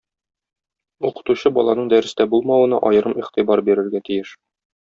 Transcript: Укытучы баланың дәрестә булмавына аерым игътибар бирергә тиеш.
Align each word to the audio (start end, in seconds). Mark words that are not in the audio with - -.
Укытучы 1.09 1.51
баланың 1.59 1.93
дәрестә 1.95 2.29
булмавына 2.33 2.83
аерым 2.91 3.17
игътибар 3.23 3.67
бирергә 3.69 4.07
тиеш. 4.09 4.37